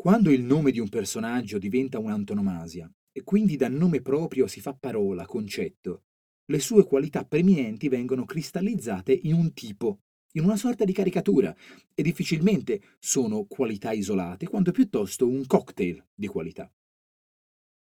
[0.00, 4.72] Quando il nome di un personaggio diventa un'antonomasia e quindi da nome proprio si fa
[4.72, 6.04] parola, concetto,
[6.52, 10.02] le sue qualità preminenti vengono cristallizzate in un tipo,
[10.34, 11.52] in una sorta di caricatura,
[11.92, 16.72] e difficilmente sono qualità isolate, quanto piuttosto un cocktail di qualità.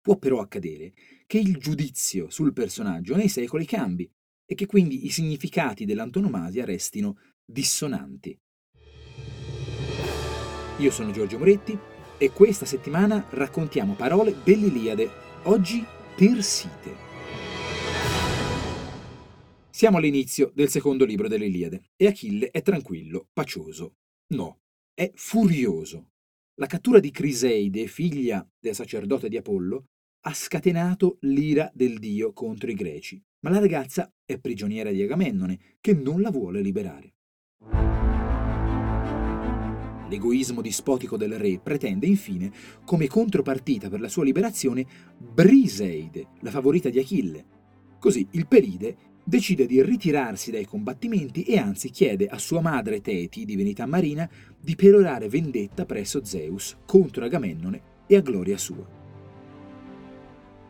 [0.01, 0.91] Può però accadere
[1.25, 4.11] che il giudizio sul personaggio nei secoli cambi
[4.45, 8.37] e che quindi i significati dell'antonomasia restino dissonanti.
[10.79, 15.09] Io sono Giorgio Moretti e questa settimana raccontiamo parole dell'Iliade,
[15.45, 15.83] oggi
[16.15, 16.95] Tersite.
[19.71, 23.95] Siamo all'inizio del secondo libro dell'Iliade e Achille è tranquillo, pacioso.
[24.35, 24.59] No,
[24.93, 26.11] è furioso.
[26.59, 29.85] La cattura di Criseide, figlia del sacerdote di Apollo,
[30.25, 35.77] ha scatenato l'ira del dio contro i greci, ma la ragazza è prigioniera di Agamennone,
[35.81, 37.15] che non la vuole liberare.
[40.11, 42.51] L'egoismo dispotico del re pretende infine,
[42.83, 44.85] come contropartita per la sua liberazione,
[45.17, 47.45] Briseide, la favorita di Achille.
[47.97, 53.45] Così il Pelide decide di ritirarsi dai combattimenti e anzi chiede a sua madre Teti,
[53.45, 58.85] divinità marina, di perorare vendetta presso Zeus contro Agamennone e a gloria sua.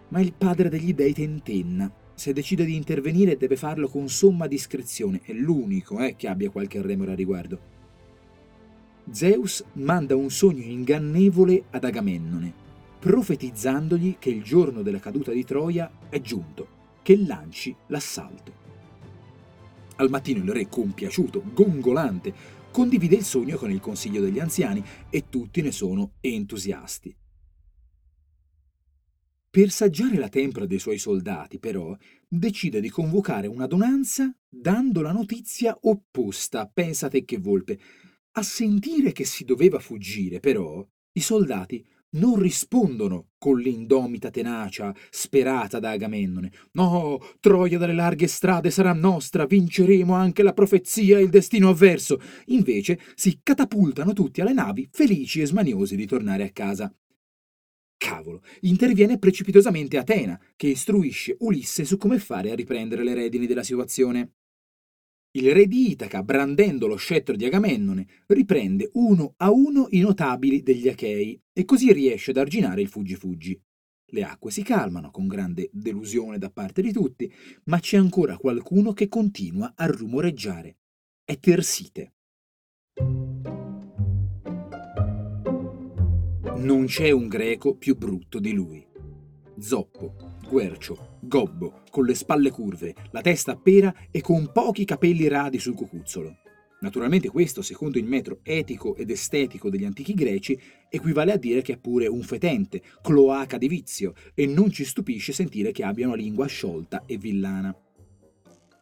[0.10, 1.92] Ma il padre degli dei tentenna.
[2.14, 6.80] Se decide di intervenire deve farlo con somma discrezione, è l'unico eh, che abbia qualche
[6.80, 7.81] remora a riguardo.
[9.12, 12.54] Zeus manda un sogno ingannevole ad Agamennone,
[12.98, 16.68] profetizzandogli che il giorno della caduta di Troia è giunto,
[17.02, 18.60] che lanci l'assalto.
[19.98, 22.34] Al mattino il re, compiaciuto, gongolante,
[22.72, 27.14] condivide il sogno con il consiglio degli anziani e tutti ne sono entusiasti.
[29.50, 31.94] Per saggiare la tempra dei suoi soldati, però,
[32.26, 37.78] decide di convocare un'adunanza dando la notizia opposta, pensate che volpe,
[38.34, 45.80] a sentire che si doveva fuggire, però, i soldati non rispondono con l'indomita tenacia sperata
[45.80, 46.52] da Agamennone.
[46.74, 52.20] No, Troia dalle larghe strade sarà nostra, vinceremo anche la profezia e il destino avverso.
[52.48, 56.94] Invece si catapultano tutti alle navi, felici e smaniosi di tornare a casa.
[57.98, 63.64] Cavolo, interviene precipitosamente Atena, che istruisce Ulisse su come fare a riprendere le redini della
[63.64, 64.34] situazione.
[65.34, 70.62] Il re di Itaca, brandendo lo scettro di Agamennone, riprende uno a uno i notabili
[70.62, 73.58] degli Achei e così riesce ad arginare il fuggi-fuggi.
[74.08, 77.32] Le acque si calmano con grande delusione da parte di tutti,
[77.66, 80.80] ma c'è ancora qualcuno che continua a rumoreggiare.
[81.24, 82.14] È Tersite.
[86.58, 88.86] Non c'è un greco più brutto di lui.
[89.58, 95.30] Zoppo, guercio, gobbo, con le spalle curve, la testa a pera e con pochi capelli
[95.30, 96.40] radi sul cucuzzolo.
[96.82, 101.74] Naturalmente questo, secondo il metro etico ed estetico degli antichi greci, equivale a dire che
[101.74, 106.18] è pure un fetente, cloaca di vizio, e non ci stupisce sentire che abbia una
[106.18, 107.74] lingua sciolta e villana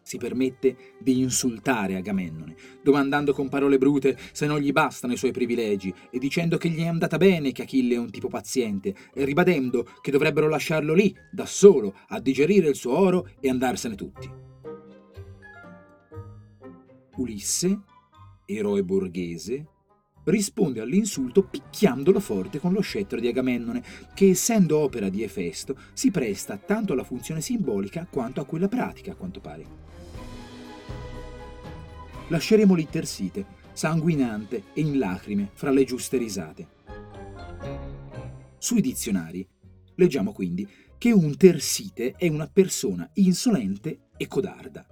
[0.09, 5.31] si permette di insultare Agamennone, domandando con parole brute se non gli bastano i suoi
[5.31, 9.24] privilegi e dicendo che gli è andata bene che Achille è un tipo paziente e
[9.24, 14.28] ribadendo che dovrebbero lasciarlo lì, da solo, a digerire il suo oro e andarsene tutti.
[17.18, 17.80] Ulisse,
[18.48, 19.68] eroe borghese,
[20.24, 23.84] risponde all'insulto picchiandolo forte con lo scettro di Agamennone,
[24.16, 29.12] che essendo opera di Efesto si presta tanto alla funzione simbolica quanto a quella pratica,
[29.12, 29.90] a quanto pare
[32.30, 36.68] lasceremo lì Tersite, sanguinante e in lacrime fra le giuste risate.
[38.58, 39.48] Sui dizionari
[39.96, 40.68] leggiamo quindi
[40.98, 44.86] che un tersite è una persona insolente e codarda.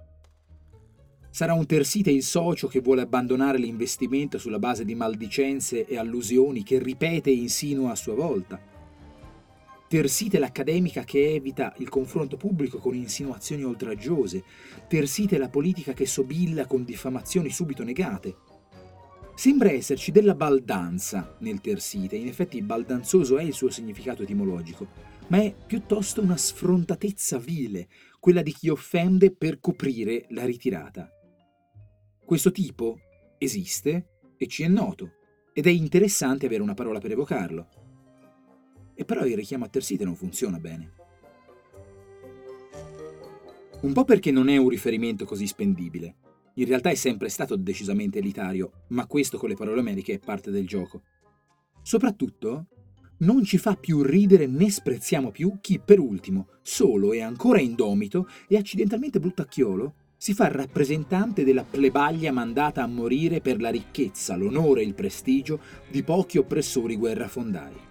[1.30, 6.62] Sarà un tersite il socio che vuole abbandonare l'investimento sulla base di maldicenze e allusioni
[6.62, 8.58] che ripete e insinua a sua volta
[9.88, 14.44] Tersite l'accademica che evita il confronto pubblico con insinuazioni oltraggiose,
[14.86, 18.36] Tersite la politica che sobilla con diffamazioni subito negate.
[19.34, 24.88] Sembra esserci della baldanza nel Tersite, in effetti baldanzoso è il suo significato etimologico,
[25.28, 27.88] ma è piuttosto una sfrontatezza vile,
[28.20, 31.10] quella di chi offende per coprire la ritirata.
[32.22, 32.98] Questo tipo
[33.38, 35.12] esiste e ci è noto,
[35.54, 37.87] ed è interessante avere una parola per evocarlo.
[39.00, 40.92] E però il richiamo a Tersite non funziona bene.
[43.82, 46.16] Un po' perché non è un riferimento così spendibile.
[46.54, 50.50] In realtà è sempre stato decisamente elitario, ma questo con le parole mediche è parte
[50.50, 51.02] del gioco.
[51.80, 52.66] Soprattutto,
[53.18, 58.28] non ci fa più ridere né sprezziamo più chi per ultimo, solo e ancora indomito
[58.48, 64.82] e accidentalmente bruttacchiolo, si fa rappresentante della plebaglia mandata a morire per la ricchezza, l'onore
[64.82, 67.87] e il prestigio di pochi oppressori guerrafondai.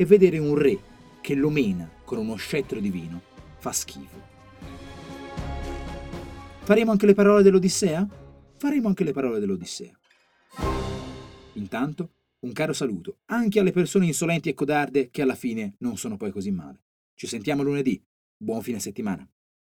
[0.00, 0.78] E vedere un re
[1.20, 3.20] che lo mena con uno scettro divino
[3.58, 4.16] fa schifo.
[6.62, 8.06] Faremo anche le parole dell'Odissea?
[8.56, 9.98] Faremo anche le parole dell'Odissea.
[11.54, 12.10] Intanto,
[12.40, 16.30] un caro saluto anche alle persone insolenti e codarde che alla fine non sono poi
[16.30, 16.84] così male.
[17.14, 18.00] Ci sentiamo lunedì.
[18.36, 19.28] Buon fine settimana.